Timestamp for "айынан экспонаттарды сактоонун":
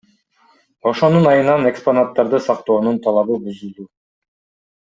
1.33-3.01